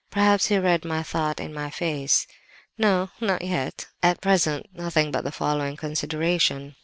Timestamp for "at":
4.01-4.19